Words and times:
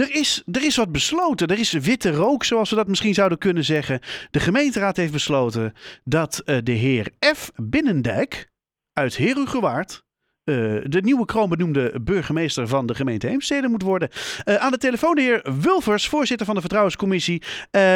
er 0.00 0.14
is, 0.14 0.42
er 0.52 0.64
is 0.64 0.76
wat 0.76 0.92
besloten. 0.92 1.46
Er 1.46 1.58
is 1.58 1.72
witte 1.72 2.10
rook, 2.10 2.44
zoals 2.44 2.70
we 2.70 2.76
dat 2.76 2.88
misschien 2.88 3.14
zouden 3.14 3.38
kunnen 3.38 3.64
zeggen. 3.64 4.00
De 4.30 4.40
gemeenteraad 4.40 4.96
heeft 4.96 5.12
besloten 5.12 5.74
dat 6.04 6.42
uh, 6.44 6.56
de 6.62 6.72
heer 6.72 7.10
F. 7.36 7.50
Binnendijk 7.56 8.50
uit 8.92 9.16
Herugewaard 9.16 10.06
uh, 10.44 10.54
de 10.84 11.00
nieuwe 11.00 11.24
kroonbenoemde 11.24 12.00
burgemeester 12.00 12.68
van 12.68 12.86
de 12.86 12.94
gemeente 12.94 13.26
Heemstede 13.26 13.68
moet 13.68 13.82
worden. 13.82 14.08
Uh, 14.44 14.54
aan 14.54 14.70
de 14.70 14.78
telefoon 14.78 15.14
de 15.14 15.22
heer 15.22 15.52
Wulvers, 15.60 16.08
voorzitter 16.08 16.46
van 16.46 16.54
de 16.54 16.60
Vertrouwenscommissie. 16.60 17.42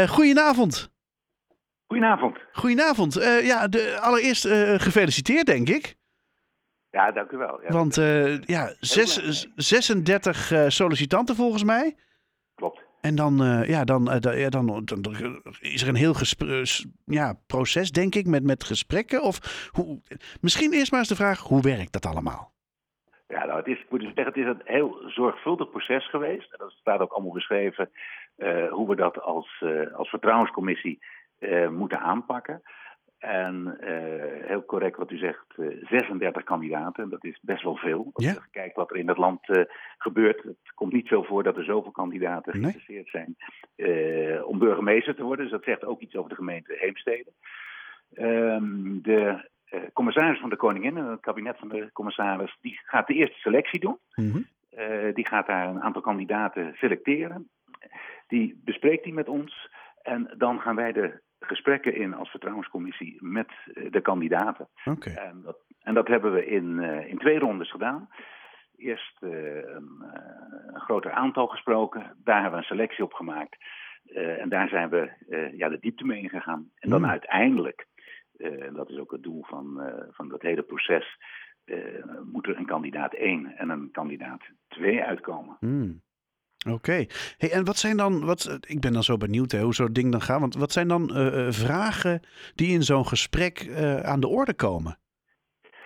Goedenavond. 0.06 0.90
Goedenavond. 1.86 2.38
Goedenavond. 2.52 3.14
ja, 3.42 3.68
de, 3.68 3.98
allereerst 4.00 4.48
gefeliciteerd, 4.76 5.46
denk 5.46 5.68
ik. 5.68 5.96
Ja, 6.92 7.10
dank 7.10 7.30
u 7.30 7.36
wel. 7.36 7.62
Ja, 7.62 7.72
Want 7.72 7.94
ja, 8.46 8.74
zes, 8.80 9.46
36 9.56 10.52
sollicitanten 10.68 11.34
volgens 11.34 11.64
mij. 11.64 11.96
Klopt. 12.54 12.82
En 13.02 13.14
dan, 13.14 13.42
uh, 13.42 13.68
ja, 13.68 13.84
dan, 13.84 14.04
dan, 14.84 15.16
is 15.60 15.82
er 15.82 15.88
een 15.88 15.94
heel 15.94 16.14
ja, 17.04 17.34
proces, 17.46 17.90
denk 17.90 18.14
ik, 18.14 18.26
met, 18.26 18.42
met 18.42 18.64
gesprekken. 18.64 19.22
Of 19.22 19.68
hoe, 19.72 20.00
misschien 20.40 20.72
eerst 20.72 20.90
maar 20.90 21.00
eens 21.00 21.08
de 21.08 21.14
vraag, 21.14 21.40
hoe 21.40 21.62
werkt 21.62 21.92
dat 21.92 22.06
allemaal? 22.06 22.52
Ja, 23.28 23.44
nou, 23.44 23.58
het 23.58 23.66
is, 23.66 23.80
ik 23.80 23.90
moet 23.90 24.00
zeggen, 24.00 24.24
het 24.24 24.36
is 24.36 24.44
een 24.44 24.60
heel 24.64 24.96
zorgvuldig 25.06 25.70
proces 25.70 26.10
geweest. 26.10 26.58
Dat 26.58 26.70
staat 26.70 27.00
ook 27.00 27.12
allemaal 27.12 27.32
beschreven 27.32 27.90
hoe 28.70 28.88
we 28.88 28.96
dat 28.96 29.20
als, 29.20 29.64
als 29.94 30.08
vertrouwenscommissie 30.08 31.02
moeten 31.70 32.00
aanpakken. 32.00 32.62
En 33.22 33.78
uh, 33.80 34.46
heel 34.46 34.64
correct 34.64 34.96
wat 34.96 35.10
u 35.10 35.16
zegt, 35.16 35.44
uh, 35.56 35.86
36 35.88 36.44
kandidaten. 36.44 37.10
Dat 37.10 37.24
is 37.24 37.38
best 37.42 37.62
wel 37.62 37.76
veel. 37.76 38.10
Als 38.12 38.24
je 38.24 38.40
kijkt 38.50 38.76
wat 38.76 38.90
er 38.90 38.96
in 38.96 39.08
het 39.08 39.16
land 39.16 39.48
uh, 39.48 39.62
gebeurt. 39.98 40.42
Het 40.42 40.72
komt 40.74 40.92
niet 40.92 41.08
veel 41.08 41.24
voor 41.24 41.42
dat 41.42 41.56
er 41.56 41.64
zoveel 41.64 41.90
kandidaten 41.90 42.52
nee. 42.52 42.62
geïnteresseerd 42.62 43.08
zijn 43.08 43.36
om 44.44 44.58
burgemeester 44.58 45.14
te 45.14 45.22
worden. 45.22 45.44
Dus 45.44 45.54
dat 45.54 45.64
zegt 45.64 45.84
ook 45.84 46.00
iets 46.00 46.14
over 46.14 46.30
de 46.30 46.36
gemeente 46.36 46.76
Heemstede. 46.78 47.32
Um, 48.14 49.02
de 49.02 49.48
commissaris 49.92 50.40
van 50.40 50.50
de 50.50 50.56
Koningin 50.56 50.96
en 50.96 51.06
het 51.06 51.20
kabinet 51.20 51.58
van 51.58 51.68
de 51.68 51.90
commissaris, 51.92 52.56
die 52.60 52.80
gaat 52.84 53.06
de 53.06 53.14
eerste 53.14 53.38
selectie 53.38 53.80
doen. 53.80 53.98
Mm 54.14 54.30
-hmm. 54.30 54.46
die 55.14 55.26
gaat 55.26 55.46
daar 55.46 55.68
een 55.68 55.82
aantal 55.82 56.02
kandidaten 56.02 56.74
selecteren. 56.74 57.48
Die 58.26 58.60
bespreekt 58.64 59.04
die 59.04 59.14
met 59.14 59.28
ons. 59.28 59.70
En 60.02 60.34
dan 60.36 60.60
gaan 60.60 60.76
wij 60.76 60.92
de 60.92 61.20
gesprekken 61.44 61.94
in 61.94 62.14
als 62.14 62.30
vertrouwenscommissie 62.30 63.16
met 63.20 63.48
de 63.90 64.00
kandidaten. 64.00 64.68
Okay. 64.84 65.14
En, 65.14 65.42
dat, 65.42 65.58
en 65.82 65.94
dat 65.94 66.08
hebben 66.08 66.32
we 66.32 66.46
in, 66.46 66.78
uh, 66.78 67.08
in 67.08 67.18
twee 67.18 67.38
rondes 67.38 67.70
gedaan. 67.70 68.08
Eerst 68.76 69.16
uh, 69.20 69.30
een, 69.54 70.04
een, 70.66 70.80
groter 70.80 71.10
aantal 71.10 71.46
gesproken. 71.46 72.16
Daar 72.24 72.40
hebben 72.40 72.52
we 72.52 72.66
een 72.66 72.76
selectie 72.76 73.04
op 73.04 73.12
gemaakt. 73.12 73.56
en 74.14 74.48
daar 74.48 74.68
zijn 74.68 74.88
we 74.88 75.10
ja, 75.56 75.68
de 75.68 75.78
diepte 75.80 76.04
mee 76.04 76.22
ingegaan. 76.22 76.70
En 76.78 76.90
dan 76.90 77.00
mm. 77.00 77.10
uiteindelijk, 77.10 77.86
dat 78.72 78.90
is 78.90 78.98
ook 78.98 79.10
het 79.10 79.22
doel 79.22 79.44
van, 79.44 79.92
van 80.10 80.28
dat 80.28 80.42
hele 80.42 80.62
proces, 80.62 81.18
moet 82.24 82.46
er 82.46 82.56
een 82.56 82.66
kandidaat 82.66 83.14
1 83.14 83.56
en 83.56 83.68
een 83.68 83.90
kandidaat 83.90 84.42
2 84.68 85.02
uitkomen. 85.02 85.56
Mm. 85.60 86.02
Oké. 86.70 87.06
Hey, 87.38 87.50
en 87.52 87.64
wat 87.64 87.76
zijn 87.76 87.96
dan, 87.96 88.24
wat, 88.24 88.58
ik 88.60 88.80
ben 88.80 88.92
dan 88.92 89.02
zo 89.02 89.16
benieuwd 89.16 89.52
hè, 89.52 89.60
hoe 89.60 89.74
zo'n 89.74 89.92
ding 89.92 90.10
dan 90.10 90.20
gaat. 90.20 90.40
Want 90.40 90.54
wat 90.54 90.72
zijn 90.72 90.88
dan 90.88 91.10
uh, 91.12 91.46
vragen 91.50 92.20
die 92.54 92.72
in 92.72 92.82
zo'n 92.82 93.06
gesprek 93.06 93.64
uh, 93.64 94.00
aan 94.00 94.20
de 94.20 94.28
orde 94.28 94.54
komen? 94.54 94.98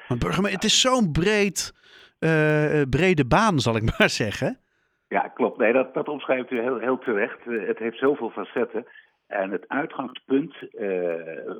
Want 0.09 0.21
burgemeester, 0.21 0.61
het 0.61 0.71
is 0.71 0.81
zo'n 0.81 1.13
breed, 1.13 1.73
brede 2.91 3.27
baan, 3.29 3.61
zal 3.61 3.77
ik 3.77 3.83
maar 3.99 4.11
zeggen. 4.11 4.61
Ja, 5.09 5.29
klopt. 5.29 5.59
Nee, 5.59 5.73
dat, 5.73 5.95
dat 5.95 6.09
omschrijft 6.09 6.51
u 6.51 6.61
heel, 6.61 6.79
heel 6.79 6.99
terecht. 6.99 7.39
het 7.45 7.79
heeft 7.79 7.99
zoveel 7.99 8.31
facetten. 8.31 8.87
En 9.27 9.51
het 9.51 9.69
uitgangspunt 9.69 10.55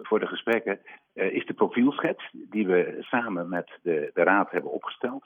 voor 0.03 0.21
de 0.21 0.27
gesprekken 0.27 0.81
is 1.15 1.47
de 1.47 1.55
profielschets 1.55 2.31
die 2.33 2.67
we 2.67 2.97
samen 3.01 3.49
met 3.49 3.79
de, 3.83 4.11
de 4.15 4.23
raad 4.23 4.51
hebben 4.51 4.73
opgesteld. 4.73 5.25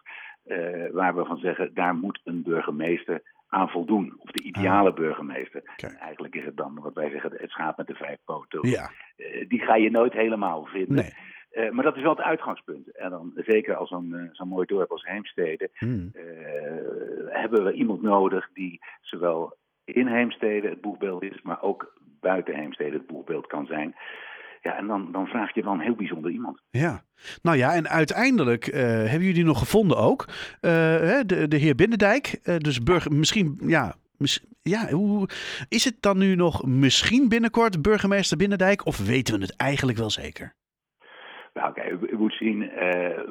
Waar 0.92 1.14
we 1.14 1.24
van 1.24 1.38
zeggen, 1.38 1.74
daar 1.74 1.94
moet 1.94 2.20
een 2.24 2.42
burgemeester 2.42 3.22
aan 3.50 3.68
voldoen. 3.68 4.14
Of 4.18 4.30
de 4.30 4.42
ideale 4.42 4.90
ah. 4.90 4.96
burgemeester. 4.96 5.62
En 5.76 5.96
eigenlijk 5.96 6.34
is 6.34 6.44
het 6.44 6.56
dan 6.56 6.80
wat 6.82 6.94
wij 6.94 7.10
zeggen 7.10 7.32
het 7.36 7.50
schaap 7.50 7.76
met 7.76 7.86
de 7.86 7.94
vijf 7.94 8.18
poten. 8.24 8.68
Ja. 8.68 8.90
Uh, 9.16 9.48
die 9.48 9.60
ga 9.60 9.76
je 9.76 9.90
nooit 9.90 10.12
helemaal 10.12 10.64
vinden. 10.64 10.94
Nee. 10.94 11.12
Uh, 11.52 11.70
maar 11.70 11.84
dat 11.84 11.96
is 11.96 12.02
wel 12.02 12.16
het 12.16 12.24
uitgangspunt. 12.24 12.96
En 12.96 13.10
dan 13.10 13.32
zeker 13.36 13.76
als 13.76 13.88
zo'n 13.88 14.10
uh, 14.12 14.28
zo 14.32 14.44
mooi 14.44 14.66
dorp 14.66 14.90
als 14.90 15.04
Heemstede... 15.04 15.70
Hmm. 15.74 16.12
hebben 17.26 17.64
we 17.64 17.72
iemand 17.72 18.02
nodig 18.02 18.48
die 18.52 18.80
zowel 19.00 19.56
in 19.84 20.06
Heemstede 20.06 20.68
het 20.68 20.80
boegbeeld 20.80 21.22
is... 21.22 21.42
maar 21.42 21.62
ook 21.62 21.92
buiten 22.20 22.54
Heemstede 22.54 22.96
het 22.96 23.06
boegbeeld 23.06 23.46
kan 23.46 23.66
zijn... 23.66 23.94
Ja, 24.62 24.76
en 24.76 24.86
dan, 24.86 25.12
dan 25.12 25.26
vraag 25.26 25.54
je 25.54 25.62
wel 25.62 25.72
een 25.72 25.80
heel 25.80 25.94
bijzonder 25.94 26.30
iemand. 26.30 26.62
Ja, 26.70 27.02
nou 27.42 27.56
ja, 27.56 27.74
en 27.74 27.88
uiteindelijk 27.88 28.66
uh, 28.66 28.80
hebben 28.82 29.22
jullie 29.22 29.44
nog 29.44 29.58
gevonden 29.58 29.96
ook. 29.96 30.24
Uh, 30.28 30.30
de, 31.26 31.46
de 31.48 31.56
heer 31.56 31.74
Binnendijk, 31.74 32.40
uh, 32.44 32.56
dus 32.56 32.82
burger, 32.82 33.12
misschien, 33.12 33.58
ja, 33.66 33.94
ja, 34.62 34.88
hoe 34.88 35.28
is 35.68 35.84
het 35.84 35.96
dan 36.02 36.18
nu 36.18 36.34
nog 36.34 36.66
misschien 36.66 37.28
binnenkort 37.28 37.82
burgemeester 37.82 38.36
Binnendijk? 38.36 38.86
Of 38.86 39.06
weten 39.06 39.34
we 39.34 39.44
het 39.44 39.56
eigenlijk 39.56 39.98
wel 39.98 40.10
zeker? 40.10 40.54
Nou, 41.54 41.72
kijk, 41.72 42.00
u 42.10 42.16
moet 42.16 42.32
zien, 42.32 42.58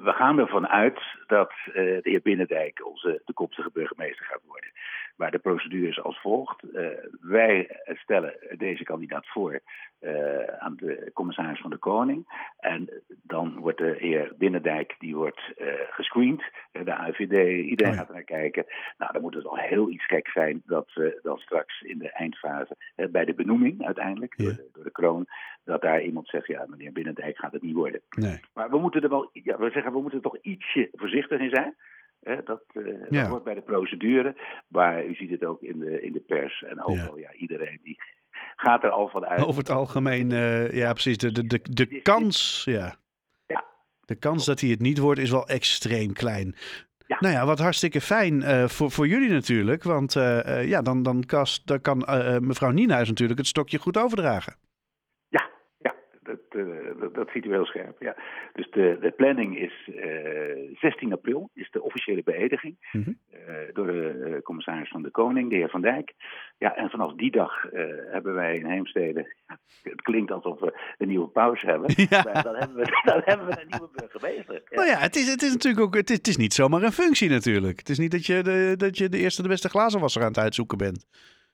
we 0.03 0.11
gaan 0.15 0.39
ervan 0.39 0.67
uit 0.67 0.99
dat 1.27 1.51
de 1.73 1.99
heer 2.01 2.21
Binnendijk 2.21 2.87
onze 2.87 3.21
toekomstige 3.25 3.69
burgemeester 3.73 4.25
gaat 4.25 4.41
worden. 4.45 4.69
Maar 5.19 5.31
de 5.31 5.39
procedure 5.39 5.87
is 5.87 6.01
als 6.03 6.21
volgt. 6.21 6.63
Uh, 6.73 6.87
wij 7.21 7.79
stellen 7.85 8.33
deze 8.57 8.83
kandidaat 8.83 9.27
voor 9.27 9.59
uh, 10.01 10.43
aan 10.43 10.75
de 10.75 11.11
commissaris 11.13 11.61
van 11.61 11.69
de 11.69 11.77
Koning. 11.77 12.27
En 12.59 12.89
dan 13.07 13.59
wordt 13.59 13.77
de 13.77 13.95
heer 13.97 14.33
Binnendijk 14.37 14.95
die 14.99 15.15
wordt 15.15 15.41
uh, 15.57 15.67
gescreend. 15.89 16.43
De 16.71 16.93
AVD, 16.93 17.65
iedereen 17.65 17.93
oh 17.93 17.99
gaat 17.99 18.13
naar 18.13 18.23
kijken. 18.23 18.65
Nou, 18.97 19.11
dan 19.13 19.21
moet 19.21 19.33
het 19.33 19.45
al 19.45 19.57
heel 19.57 19.89
iets 19.89 20.05
gek 20.05 20.27
zijn 20.27 20.61
dat 20.65 20.93
we 20.93 21.19
dan 21.21 21.37
straks 21.37 21.81
in 21.81 21.97
de 21.97 22.11
eindfase, 22.11 22.75
bij 23.11 23.25
de 23.25 23.33
benoeming 23.33 23.85
uiteindelijk, 23.85 24.33
ja. 24.37 24.43
door, 24.43 24.53
de, 24.53 24.69
door, 24.73 24.83
de, 24.83 24.91
kroon, 24.91 25.25
dat 25.63 25.81
daar 25.81 26.01
iemand 26.01 26.27
zegt, 26.27 26.47
ja, 26.47 26.65
meneer 26.67 26.91
Binnendijk 26.91 27.37
gaat 27.37 27.53
het 27.53 27.61
niet 27.61 27.75
worden. 27.75 28.01
Nee. 28.09 28.39
Maar 28.53 28.69
we 28.69 28.79
moeten 28.79 29.01
er 29.01 29.09
wel, 29.09 29.29
ja, 29.33 29.57
we 29.57 29.69
zeggen, 29.69 29.91
we 29.91 30.01
moeten 30.01 30.19
er 30.23 30.29
toch 30.29 30.41
ietsje 30.41 30.89
voorzichtig 30.91 31.39
in 31.39 31.49
zijn. 31.49 31.75
Dat, 32.45 32.63
uh, 32.73 32.85
ja. 33.09 33.21
dat 33.21 33.29
hoort 33.29 33.43
bij 33.43 33.53
de 33.53 33.61
procedure. 33.61 34.35
Maar 34.67 35.05
u 35.05 35.13
ziet 35.13 35.29
het 35.29 35.45
ook 35.45 35.61
in 35.61 35.79
de, 35.79 36.01
in 36.01 36.13
de 36.13 36.19
pers 36.19 36.63
en 36.63 36.83
overal. 36.83 37.17
Ja. 37.17 37.29
ja 37.31 37.39
iedereen 37.39 37.79
die 37.83 37.97
gaat 38.55 38.83
er 38.83 38.89
al 38.89 39.07
van 39.07 39.25
uit. 39.25 39.45
Over 39.45 39.59
het 39.59 39.69
algemeen, 39.69 40.31
uh, 40.31 40.71
ja 40.71 40.91
precies. 40.91 41.17
De, 41.17 41.31
de, 41.31 41.47
de, 41.47 41.61
de 41.69 42.01
kans, 42.01 42.61
ja. 42.65 42.95
ja. 43.47 43.65
De 44.05 44.15
kans 44.15 44.45
dat 44.45 44.59
hij 44.59 44.69
het 44.69 44.79
niet 44.79 44.97
wordt 44.97 45.19
is 45.19 45.31
wel 45.31 45.47
extreem 45.47 46.13
klein. 46.13 46.55
Ja. 47.07 47.17
Nou 47.19 47.33
ja, 47.33 47.45
wat 47.45 47.59
hartstikke 47.59 48.01
fijn 48.01 48.41
uh, 48.41 48.67
voor, 48.67 48.91
voor 48.91 49.07
jullie 49.07 49.29
natuurlijk. 49.29 49.83
Want 49.83 50.15
uh, 50.15 50.67
ja, 50.67 50.81
dan, 50.81 51.03
dan, 51.03 51.25
kast, 51.25 51.67
dan 51.67 51.81
kan 51.81 51.97
mevrouw 52.41 52.71
Nienhuis 52.71 53.07
natuurlijk 53.07 53.39
het 53.39 53.47
stokje 53.47 53.77
goed 53.77 53.97
overdragen. 53.97 54.55
Dat, 57.13 57.29
ziet 57.33 57.45
u 57.45 57.49
heel 57.49 57.65
scherp. 57.65 58.01
Ja. 58.01 58.15
Dus 58.53 58.69
de, 58.71 58.97
de 59.01 59.11
planning 59.11 59.57
is 59.57 59.89
16 60.79 61.13
april, 61.13 61.49
is 61.53 61.71
de 61.71 61.81
officiële 61.81 62.23
beëdiging. 62.23 62.75
Mm 62.91 63.03
-hmm. 63.03 63.17
door 63.73 63.87
de 63.87 64.39
commissaris 64.43 64.89
van 64.89 65.01
de 65.01 65.11
Koning, 65.11 65.49
de 65.49 65.55
heer 65.55 65.69
Van 65.69 65.81
Dijk. 65.81 66.13
Ja, 66.57 66.75
en 66.75 66.89
vanaf 66.89 67.13
die 67.13 67.31
dag 67.31 67.65
hebben 68.11 68.33
wij 68.33 68.57
in 68.57 68.65
Heemstede. 68.65 69.35
Het 69.83 70.01
klinkt 70.01 70.31
alsof 70.31 70.59
we 70.59 70.79
een 70.97 71.07
nieuwe 71.07 71.27
paus 71.27 71.61
hebben. 71.61 71.93
Ja. 72.09 72.21
Maar 72.23 72.43
dan 72.43 72.55
hebben, 72.55 72.77
we, 72.77 73.01
dan 73.11 73.21
hebben 73.25 73.47
we 73.47 73.61
een 73.61 73.67
nieuwe 73.67 73.89
burgemeester. 73.95 74.61
Ja. 74.69 74.75
Nou 74.75 74.87
ja, 74.87 74.97
het 74.97 75.15
is, 75.15 75.31
het 75.31 75.41
is 75.41 75.51
natuurlijk 75.51 75.85
ook. 75.85 75.95
Het 75.95 76.09
is, 76.09 76.17
het 76.17 76.27
is, 76.27 76.37
niet 76.37 76.53
zomaar 76.53 76.83
een 76.83 76.91
functie 76.91 77.29
natuurlijk. 77.29 77.79
Het 77.79 77.89
is 77.89 77.97
niet 77.97 78.11
dat 78.11 78.25
je 78.25 78.43
de, 78.43 78.73
dat 78.77 78.97
je 78.97 79.09
de 79.09 79.17
eerste 79.17 79.41
de 79.41 79.47
beste 79.47 79.69
glazenwasser 79.69 80.21
aan 80.21 80.27
het 80.27 80.37
uitzoeken 80.37 80.77
bent. 80.77 81.05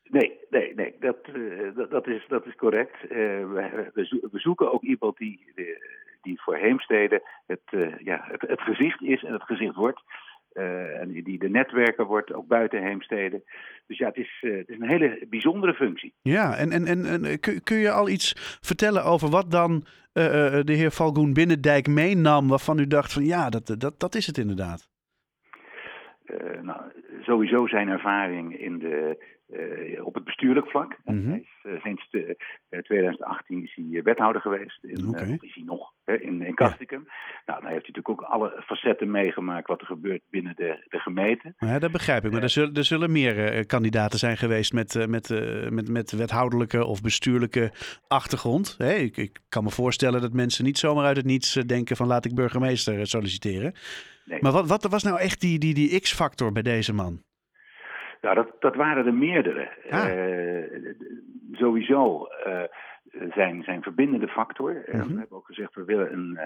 Nee, 0.10 0.40
nee, 0.50 0.74
nee. 0.76 0.96
Dat, 1.00 1.18
uh, 1.34 1.76
dat, 1.76 1.92
dat, 1.92 2.08
is, 2.08 2.26
dat 2.28 2.46
is 2.46 2.56
correct. 2.56 3.04
Uh, 3.04 3.10
we, 3.10 3.90
we, 4.32 4.40
zoeken 4.40 4.72
ook 4.72 4.84
iemand 4.84 5.18
die, 5.18 5.54
die 6.22 6.42
voor 6.42 6.56
Heemstede 6.56 7.22
het, 7.46 7.96
ja, 8.04 8.26
het, 8.32 8.42
het 8.42 8.62
gezicht 8.62 9.02
is 9.02 9.24
en 9.24 9.34
het 9.34 9.44
gezicht 9.44 9.76
wordt. 9.76 10.02
En 11.00 11.24
die 11.24 11.40
de 11.40 11.50
netwerker 11.50 12.06
wordt, 12.06 12.34
ook 12.34 12.48
buiten 12.48 12.84
Heemstede. 12.84 13.44
Dus 13.88 13.98
ja, 13.98 14.08
het 14.08 14.18
is, 14.18 14.38
het 14.40 14.70
is 14.70 14.80
een 14.80 14.90
hele 14.90 15.26
bijzondere 15.30 15.74
functie. 15.74 16.14
Ja, 16.22 16.56
en, 16.56 16.72
en, 16.72 16.86
en, 16.86 17.06
en 17.06 17.40
kun, 17.40 17.64
kun 17.64 17.78
je 17.78 17.92
al 17.92 18.10
iets 18.10 18.58
vertellen 18.62 19.04
over 19.04 19.30
wat 19.30 19.52
dan 19.52 19.86
de 20.14 20.74
heer 20.74 20.92
Valgoen 20.92 21.34
Binnendijk 21.34 21.88
meenam... 21.88 22.48
waarvan 22.48 22.80
u 22.80 22.88
dacht 22.88 23.14
van 23.14 23.26
ja, 23.26 23.50
dat, 23.50 23.76
dat, 23.80 24.00
dat 24.00 24.16
is 24.16 24.28
het 24.28 24.38
inderdaad? 24.38 24.90
Nou, 26.62 26.82
sowieso 27.22 27.68
zijn 27.68 27.88
ervaring 27.88 28.60
in 28.60 28.80
de, 28.80 29.18
op 30.04 30.14
het 30.14 30.24
bestuurlijk 30.24 30.70
vlak. 30.70 30.98
Mhm. 31.04 31.30
Hij 31.30 31.40
is, 31.40 31.82
sinds 31.82 32.08
de, 32.10 32.38
2018 32.82 33.64
is 33.64 33.76
hij 33.76 34.04
wethouder 34.04 34.42
geweest. 34.42 34.84
In, 34.84 35.08
Oké. 35.08 35.38
is 35.40 35.56
hij 35.56 35.64
nog 35.64 35.94
in, 36.06 36.42
in 36.42 36.56
Castricum. 36.56 37.04
Nou, 37.46 37.62
dan 37.62 37.72
heeft 37.72 37.86
hij 37.86 37.94
natuurlijk 37.94 38.10
ook 38.10 38.22
alle 38.22 38.64
facetten 38.66 39.12
meegemaakt 39.12 39.68
wat 39.68 39.82
er 39.82 39.88
gebeurt 39.88 40.22
binnen 40.30 40.56
de, 40.56 40.86
de 40.90 41.00
gemeente. 41.00 41.54
Ja, 41.58 41.80
dat 41.80 41.92
begrijp 41.92 42.26
ik. 42.26 42.32
Maar 42.32 42.44
er 42.44 42.50
zullen, 42.50 42.74
er 42.74 42.84
zullen 42.84 43.12
meer 43.12 43.46
eh, 43.46 43.66
kandidaten 43.66 44.20
zijn 44.20 44.38
geweest 44.38 44.74
met, 44.74 44.96
eh, 44.96 45.08
met, 45.08 45.30
eh, 45.30 45.70
met, 45.70 45.90
met 45.90 46.12
wethoudelijke 46.12 46.86
of 46.86 47.02
bestuurlijke 47.02 47.72
achtergrond. 48.08 48.78
Ik, 48.80 49.18
ik 49.18 49.40
kan 49.50 49.64
me 49.64 49.70
voorstellen 49.70 50.22
dat 50.22 50.34
mensen 50.34 50.64
niet 50.64 50.78
zomaar 50.78 51.06
uit 51.06 51.18
het 51.18 51.26
niets 51.26 51.56
eh, 51.56 51.64
denken 51.64 51.96
van 51.96 52.08
laat 52.08 52.26
ik 52.26 52.36
burgemeester 52.36 53.00
eh, 53.00 53.04
solliciteren. 53.04 53.74
Nee. 54.26 54.42
Maar 54.42 54.52
wat, 54.52 54.68
wat 54.68 54.84
was 54.84 55.04
nou 55.04 55.20
echt 55.20 55.42
die, 55.42 55.60
die, 55.60 55.74
die 55.74 56.00
X-factor 56.00 56.45
bij 56.52 56.62
deze 56.62 56.94
man? 56.94 57.24
Nou, 58.26 58.36
dat, 58.36 58.56
dat 58.60 58.76
waren 58.76 59.06
er 59.06 59.14
meerdere. 59.14 59.70
Ah. 59.90 60.10
Eh, 60.10 60.96
sowieso 61.52 62.26
eh, 62.26 62.64
zijn, 63.34 63.64
zijn 63.64 63.82
verbindende 63.82 64.28
factor. 64.28 64.84
Eh, 64.86 64.96
Mhm. 65.00 65.14
We 65.14 65.20
hebben 65.20 65.38
ook 65.38 65.46
gezegd, 65.46 65.76
we 65.76 65.86
willen 65.86 66.14
een, 66.14 66.40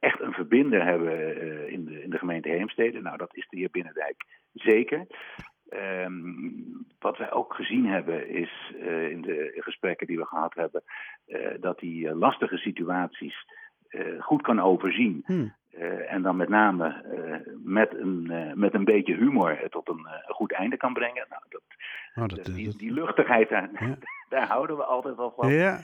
echt 0.00 0.20
een 0.20 0.32
verbinder 0.32 0.84
hebben 0.84 1.38
in, 1.70 1.84
de, 1.84 2.02
in 2.02 2.10
de 2.10 2.18
gemeente 2.18 2.48
Heemstede. 2.48 3.00
Nou, 3.00 3.16
dat 3.16 3.36
is 3.36 3.46
de 3.48 3.56
heer 3.58 3.70
Binnendijk 3.70 4.24
zeker. 4.52 5.06
Ehm, 5.68 6.22
wat 6.98 7.18
wij 7.18 7.32
ook 7.32 7.54
gezien 7.54 7.86
hebben 7.86 8.28
is 8.28 8.72
in 9.10 9.22
de 9.22 9.52
gesprekken 9.56 10.06
die 10.06 10.18
we 10.18 10.24
gehad 10.24 10.54
hebben, 10.54 10.82
dat 11.60 11.80
hij 11.80 12.14
lastige 12.14 12.56
situaties 12.56 13.34
goed 14.18 14.42
kan 14.42 14.60
overzien. 14.60 15.22
Hm. 15.24 15.48
Eh, 15.78 16.12
en 16.12 16.22
dan 16.22 16.36
met 16.36 16.48
name 16.48 16.88
eh, 16.88 17.52
met, 17.64 17.94
een, 17.94 18.30
eh, 18.30 18.52
met 18.52 18.74
een 18.74 18.84
beetje 18.84 19.14
humor 19.14 19.58
het 19.58 19.70
tot 19.70 19.88
een, 19.88 20.06
goed 20.28 20.52
einde 20.52 20.76
kan 20.76 20.92
brengen. 20.92 21.26
Nou, 21.28 21.42
dat, 21.48 21.62
Oh, 22.14 22.28
dat, 22.28 22.44
die, 22.54 22.64
dat- 22.66 22.78
die 22.78 22.92
luchtigheid, 22.92 23.48
daar, 23.48 23.70
Ja. 23.80 23.96
daar 24.28 24.46
houden 24.46 24.76
we 24.76 24.84
altijd 24.84 25.16
wel 25.16 25.32
van. 25.36 25.52
ja. 25.52 25.80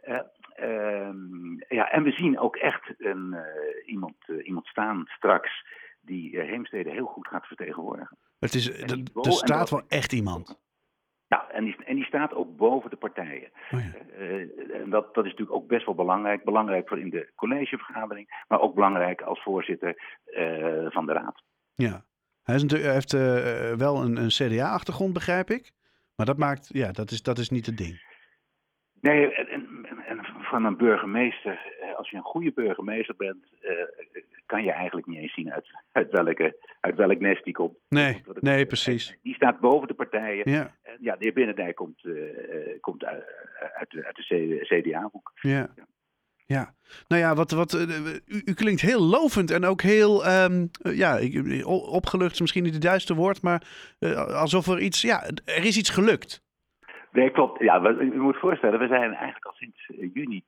Eh, 0.00 0.18
ehm, 0.54 1.52
ja, 1.68 1.90
en 1.90 2.02
we 2.02 2.10
zien 2.10 2.38
ook 2.38 2.56
echt 2.56 2.94
een, 2.98 3.36
iemand, 3.86 4.14
iemand 4.44 4.66
staan 4.66 5.04
straks 5.06 5.64
die 6.00 6.40
Heemstede 6.40 6.90
heel 6.90 7.06
goed 7.06 7.28
gaat 7.28 7.46
vertegenwoordigen. 7.46 8.16
Het 8.38 8.54
is, 8.54 8.70
er- 8.82 8.98
staat 9.32 9.70
wel 9.70 9.82
echt 9.88 10.12
iemand. 10.12 10.60
Ja, 11.26 11.50
en 11.50 11.64
die, 11.64 11.76
en 11.84 11.94
die 11.94 12.04
staat 12.04 12.34
ook 12.34 12.56
boven 12.56 12.90
de 12.90 12.96
partijen. 12.96 13.50
Oh, 13.70 13.80
ja. 13.80 13.90
En 14.90 14.96
dat, 14.96 15.14
dat 15.14 15.24
is 15.24 15.30
natuurlijk 15.30 15.58
ook 15.58 15.68
best 15.68 15.86
wel 15.86 15.94
belangrijk. 15.94 16.44
Belangrijk 16.44 16.88
voor 16.88 16.98
in 16.98 17.10
de 17.10 17.30
collegevergadering, 17.36 18.44
maar 18.48 18.60
ook 18.60 18.74
belangrijk 18.74 19.20
als 19.20 19.42
voorzitter 19.42 20.18
eh, 20.24 20.86
van 20.88 21.06
de 21.06 21.12
raad. 21.12 21.42
Ja. 21.74 22.04
Hij, 22.42 22.54
is 22.54 22.62
natuurlijk- 22.62 22.90
hij 22.90 22.94
heeft 22.94 23.12
eh, 23.12 23.78
wel 23.78 24.02
een, 24.02 24.16
een 24.16 24.28
CDA-achtergrond, 24.28 25.12
begrijp 25.12 25.50
ik. 25.50 25.72
Maar 26.16 26.26
dat 26.26 26.38
maakt, 26.38 26.68
ja, 26.72 26.92
dat 26.92 27.10
is, 27.10 27.22
dat 27.22 27.38
is 27.38 27.50
niet 27.50 27.66
het 27.66 27.76
ding. 27.76 28.08
Nee, 29.00 29.34
en, 29.34 29.48
en, 29.48 29.98
en 30.06 30.24
van 30.40 30.64
een 30.64 30.76
burgemeester, 30.76 31.60
eh, 31.80 31.96
als 31.96 32.10
je 32.10 32.16
een 32.16 32.22
goede 32.22 32.52
burgemeester 32.52 33.16
bent, 33.16 33.46
kan 34.46 34.64
je 34.64 34.72
eigenlijk 34.72 35.06
niet 35.06 35.18
eens 35.18 35.34
zien 35.34 35.52
uit, 35.52 35.66
uit, 35.92 36.10
welke, 36.10 36.56
uit 36.80 36.96
welk 36.96 37.20
nest 37.20 37.44
die 37.44 37.54
komt. 37.54 37.78
Nee, 37.88 38.22
nee, 38.40 38.66
precies. 38.66 39.18
Die 39.22 39.34
staat 39.34 39.60
boven 39.60 39.88
de 39.88 39.94
partijen. 39.94 40.50
Ja, 40.50 40.74
ja, 41.00 41.16
de 41.16 41.24
heer 41.24 41.32
Binnendijk 41.32 41.76
komt, 41.76 42.04
eh, 42.04 42.12
eh, 42.12 42.80
komt 42.80 43.04
uit, 43.04 43.24
uit 43.74 43.90
de, 43.90 44.04
uit 44.04 44.16
de 44.16 44.64
CDA-hoek. 44.66 45.32
ja. 45.34 45.68
Ja, 46.56 46.74
nou 47.08 47.22
ja, 47.22 47.34
wat, 47.34 47.50
wat, 47.50 47.72
eh, 47.72 48.14
u, 48.26 48.42
u 48.44 48.54
klinkt 48.54 48.80
heel 48.80 49.02
lovend 49.02 49.50
en 49.50 49.64
ook 49.64 49.82
heel, 49.82 50.24
ehm, 50.24 50.66
eh, 50.82 50.96
ja, 50.96 51.18
opgelucht 51.66 52.32
is 52.32 52.40
misschien 52.40 52.62
niet 52.62 52.74
het 52.74 52.82
juiste 52.82 53.14
woord, 53.14 53.42
maar 53.42 53.62
eh, 53.98 54.40
alsof 54.40 54.66
er 54.66 54.80
iets, 54.80 55.02
ja, 55.02 55.22
er 55.44 55.64
is 55.64 55.78
iets 55.78 55.90
gelukt. 55.90 56.42
Nee, 57.12 57.30
klopt. 57.30 57.60
Ja, 57.60 57.90
u 57.90 58.20
moet 58.20 58.36
voorstellen, 58.36 58.78
we 58.78 58.86
zijn 58.86 59.14
eigenlijk 59.14 59.44
al 59.44 59.52
sinds 59.52 59.86
eh, 59.88 60.10
juni 60.14 60.44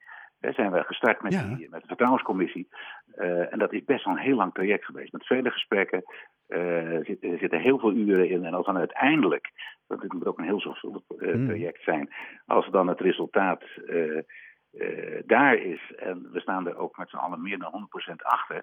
zijn 0.51 0.73
we 0.73 0.83
gestart 0.85 1.23
met, 1.23 1.33
Ja. 1.33 1.43
die, 1.55 1.69
met 1.71 1.81
de 1.81 1.87
vertrouwenscommissie. 1.87 2.69
Eh, 3.15 3.53
en 3.53 3.59
dat 3.59 3.73
is 3.73 3.85
best 3.85 4.05
wel 4.05 4.15
een 4.15 4.21
heel 4.21 4.37
lang 4.37 4.53
traject 4.55 4.85
geweest. 4.85 5.13
Met 5.13 5.27
vele 5.27 5.51
gesprekken. 5.51 6.03
eh, 6.47 6.93
er 6.95 7.05
zit- 7.05 7.23
er 7.25 7.39
zitten 7.39 7.61
heel 7.61 7.79
veel 7.79 7.93
uren 7.93 8.29
in. 8.29 8.45
En 8.45 8.55
als 8.55 8.67
dan 8.67 8.77
uiteindelijk, 8.79 9.51
want 9.87 10.03
het 10.03 10.13
moet 10.13 10.27
ook 10.27 10.39
een 10.39 10.45
heel 10.45 10.61
zorgvuldig 10.61 11.03
eh, 11.19 11.33
Hmm. 11.33 11.47
traject 11.47 11.83
zijn. 11.83 12.13
Als 12.47 12.69
dan 12.71 12.89
het 12.89 13.01
resultaat 13.01 13.65
daar 15.27 15.55
is. 15.57 15.93
En 15.97 16.29
we 16.33 16.41
staan 16.41 16.67
er 16.69 16.77
ook 16.77 16.97
met 16.97 17.09
z'n 17.11 17.17
allen 17.17 17.43
meer 17.43 17.59
dan 17.59 17.71
100% 17.71 18.23
achter. 18.23 18.63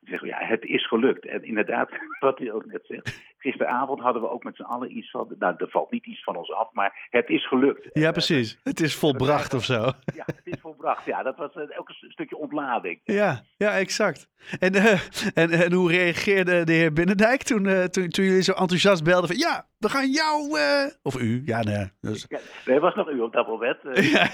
Dan 0.00 0.08
zeggen 0.08 0.28
we, 0.28 0.34
ja, 0.34 0.46
het 0.48 0.64
is 0.64 0.88
gelukt. 0.88 1.26
En 1.26 1.42
inderdaad, 1.44 1.90
wat 2.20 2.40
u 2.40 2.50
ook 2.52 2.66
net 2.66 2.80
zegt. 2.86 3.34
Gisteravond 3.38 4.00
hadden 4.00 4.22
we 4.22 4.30
ook 4.30 4.44
met 4.44 4.56
z'n 4.56 4.62
allen 4.62 4.96
iets 4.96 5.10
van. 5.10 5.34
Nou, 5.38 5.54
er 5.58 5.68
valt 5.68 5.90
niet 5.90 6.06
iets 6.06 6.22
van 6.24 6.36
ons 6.36 6.52
af, 6.52 6.72
maar 6.72 7.06
het 7.10 7.28
is 7.28 7.48
gelukt. 7.48 7.88
Ja, 7.92 8.06
Eh, 8.06 8.12
precies. 8.12 8.58
Het 8.62 8.80
is 8.80 8.94
volbracht 8.94 9.54
of 9.54 9.64
zo. 9.64 9.74
ja, 10.14 10.24
het 10.26 10.40
is 10.44 10.60
volbracht. 10.60 11.04
Ja, 11.04 11.22
dat 11.22 11.36
was 11.36 11.54
eh, 11.54 11.78
ook 11.78 11.88
een 11.88 12.10
stukje 12.10 12.36
ontlading. 12.36 13.00
Ja, 13.04 13.40
ja, 13.56 13.70
exact. 13.78 14.28
En, 14.58 14.74
eh, 14.74 15.00
en, 15.34 15.50
en 15.50 15.72
hoe 15.72 15.90
reageerde 15.90 16.64
de 16.64 16.72
heer 16.72 16.92
Binnendijk 16.92 17.42
toen, 17.42 17.62
toen, 17.90 18.08
toen 18.08 18.24
jullie 18.24 18.42
zo 18.42 18.52
enthousiast 18.52 19.04
belden 19.04 19.28
van 19.28 19.38
ja, 19.38 19.66
we 19.78 19.88
gaan 19.88 20.10
jou, 20.10 20.58
of 21.02 21.20
u, 21.20 21.42
ja, 21.44 21.62
nee. 21.62 21.90
Dus, 22.00 22.26
Ja, 22.28 22.38
nee, 22.66 22.80
was 22.80 22.94
nog 22.94 23.08
u 23.10 23.20
op 23.20 23.32
dat 23.32 23.46
moment. 23.46 23.78
Ja. 24.12 24.28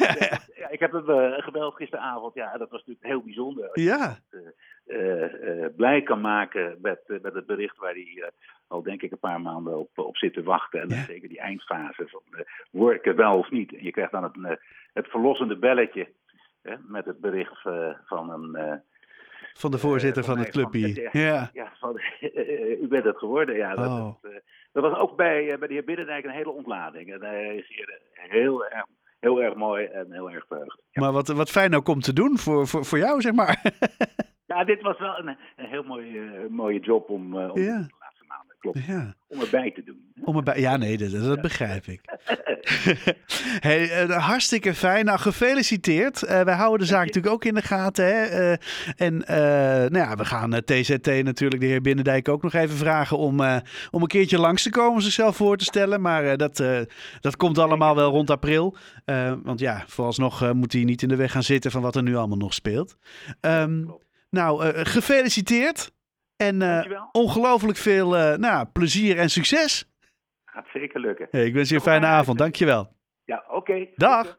ja, 0.54 0.68
ik 0.70 0.80
heb 0.80 0.92
hem 0.92 1.04
gebeld 1.42 1.74
gisteravond. 1.74 2.34
Ja, 2.34 2.50
dat 2.58 2.70
was 2.70 2.78
natuurlijk 2.80 3.06
heel 3.06 3.22
bijzonder. 3.22 3.70
Ja, 3.72 4.18
blij 5.76 6.02
kan 6.02 6.20
maken 6.20 6.78
met, 6.82 7.00
eh, 7.06 7.16
met 7.22 7.34
het 7.34 7.46
bericht 7.46 7.76
waar 7.78 7.92
hij 7.92 8.12
eh, 8.16 8.28
al 8.66 8.82
denk 8.82 9.02
ik 9.02 9.12
een 9.12 9.18
paar 9.18 9.40
maanden 9.40 9.78
op, 9.78 9.98
op 9.98 10.16
zit 10.16 10.32
te 10.34 10.42
wachten. 10.42 10.80
En 10.80 10.88
dan 10.88 10.98
Ja. 10.98 11.04
zeker 11.04 11.28
die 11.28 11.40
eindfase 11.40 12.04
van 12.08 12.22
eh, 12.30 12.40
word 12.70 12.96
ik 12.96 13.04
het 13.04 13.16
wel 13.16 13.38
of 13.38 13.50
niet. 13.50 13.74
En 13.74 13.84
je 13.84 13.90
krijgt 13.90 14.12
dan 14.12 14.22
het, 14.22 14.36
eh, 14.44 14.50
het 14.92 15.08
verlossende 15.08 15.56
belletje 15.58 16.08
met 16.86 17.04
het 17.04 17.20
bericht 17.20 17.66
eh, 17.66 17.94
van 18.06 18.30
een... 18.30 18.54
eh, 18.54 18.74
van 19.54 19.70
de 19.70 19.78
voorzitter 19.78 20.22
Eh, 20.22 20.28
van 20.28 20.36
van 20.36 20.44
het 20.44 20.52
clubje. 20.54 21.08
ja. 21.12 21.50
Ja, 21.52 21.72
u 22.82 22.86
bent 22.88 23.04
het 23.04 23.18
geworden. 23.18 23.56
Ja, 23.56 23.74
dat, 23.74 23.86
Oh. 23.88 23.96
dat, 24.20 24.32
eh, 24.32 24.38
dat 24.72 24.82
was 24.82 24.98
ook 24.98 25.16
bij, 25.16 25.50
eh, 25.50 25.58
bij 25.58 25.68
de 25.68 25.74
heer 25.74 25.84
Binnendijk 25.84 26.24
een 26.24 26.30
hele 26.30 26.50
ontlading. 26.50 27.12
En 27.12 27.22
hij 27.22 27.42
reageerde 27.42 28.00
heel 28.12 28.64
erg, 28.66 28.84
heel 29.20 29.42
erg 29.42 29.54
mooi 29.54 29.84
en 29.86 30.12
heel 30.12 30.30
erg 30.30 30.44
verheugd. 30.46 30.80
Ja. 30.90 31.02
maar 31.02 31.12
wat, 31.12 31.28
wat 31.28 31.50
fijn 31.50 31.74
ook 31.74 31.88
om 31.88 32.00
te 32.00 32.12
doen 32.12 32.38
voor, 32.38 32.66
voor, 32.66 32.84
voor 32.84 32.98
jou, 32.98 33.20
zeg 33.20 33.32
maar. 33.32 33.62
Ja, 34.54 34.64
dit 34.64 34.82
was 34.82 34.98
wel 34.98 35.18
een, 35.18 35.36
een 35.56 35.66
heel 35.66 35.82
mooie, 35.82 36.20
eh, 36.20 36.48
mooie 36.50 36.80
job 36.80 37.08
om, 37.08 37.38
eh, 37.38 37.50
om 37.52 37.60
Ja. 37.60 37.78
de 37.78 37.94
laatste 38.00 38.24
maanden 38.28 38.56
klopt, 38.58 38.84
ja, 38.84 39.14
om 39.28 39.40
erbij 39.40 39.70
te 39.70 39.82
doen. 39.84 40.12
om 40.24 40.36
erbij, 40.36 40.60
ja, 40.60 40.76
nee, 40.76 40.98
dat, 40.98 41.10
dat 41.10 41.40
begrijp 41.40 41.86
ik. 41.86 42.00
hey, 43.66 43.90
eh, 43.90 44.26
hartstikke 44.26 44.74
fijn. 44.74 45.04
Nou, 45.04 45.18
gefeliciteerd. 45.18 46.20
Wij 46.20 46.54
houden 46.54 46.78
de 46.78 46.86
zaak 46.86 47.06
natuurlijk 47.06 47.34
ook 47.34 47.44
in 47.44 47.54
de 47.54 47.62
gaten. 47.62 48.04
Hè? 48.04 48.54
En 48.96 49.16
nou 49.92 49.96
ja, 49.96 50.16
we 50.16 50.24
gaan 50.24 50.50
TZT 50.64 51.06
natuurlijk, 51.22 51.60
de 51.60 51.66
heer 51.66 51.80
Binnendijk, 51.80 52.28
ook 52.28 52.42
nog 52.42 52.52
even 52.52 52.76
vragen 52.76 53.18
om, 53.18 53.40
om 53.90 54.02
een 54.02 54.06
keertje 54.06 54.38
langs 54.38 54.62
te 54.62 54.70
komen, 54.70 54.92
om 54.92 55.00
zichzelf 55.00 55.36
voor 55.36 55.56
te 55.56 55.64
stellen. 55.64 56.00
Maar 56.00 56.36
dat, 56.36 56.64
dat 57.20 57.36
komt 57.36 57.58
allemaal 57.58 57.94
wel 57.94 58.10
rond 58.10 58.30
april. 58.30 58.76
Want 59.42 59.60
ja, 59.60 59.84
vooralsnog 59.86 60.52
moet 60.52 60.72
hij 60.72 60.84
niet 60.84 61.02
in 61.02 61.08
de 61.08 61.16
weg 61.16 61.32
gaan 61.32 61.42
zitten 61.42 61.70
van 61.70 61.82
wat 61.82 61.96
er 61.96 62.02
nu 62.02 62.16
allemaal 62.16 62.38
nog 62.38 62.54
speelt. 62.54 62.96
Klopt. 63.40 64.10
Nou, 64.32 64.64
eh, 64.64 64.84
gefeliciteerd. 64.84 65.92
En 66.36 66.62
eh, 66.62 66.68
Dankjewel. 66.68 67.08
ongelooflijk 67.12 67.78
veel 67.78 68.16
eh, 68.16 68.36
nou, 68.36 68.66
plezier 68.66 69.18
en 69.18 69.30
succes. 69.30 69.90
Gaat 70.44 70.66
zeker 70.72 71.00
lukken. 71.00 71.28
Hey, 71.30 71.46
ik 71.46 71.54
wens 71.54 71.68
je 71.68 71.74
een 71.74 71.80
fijne 71.80 72.06
avond. 72.06 72.38
Dankjewel. 72.38 72.92
Ja, 73.24 73.44
oké. 73.48 73.88
Dag. 73.94 74.38